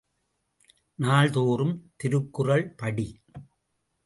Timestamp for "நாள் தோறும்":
0.99-1.75